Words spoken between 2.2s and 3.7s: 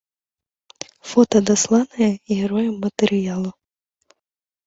героем матэрыялу.